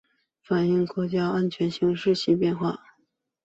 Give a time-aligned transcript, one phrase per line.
[0.41, 2.81] 反映国家安全形势新变化